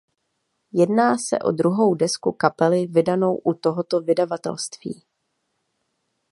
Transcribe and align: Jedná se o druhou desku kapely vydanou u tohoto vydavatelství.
Jedná 0.73 1.17
se 1.17 1.39
o 1.39 1.51
druhou 1.51 1.95
desku 1.95 2.31
kapely 2.31 2.87
vydanou 2.87 3.35
u 3.37 3.53
tohoto 3.53 4.01
vydavatelství. 4.01 5.03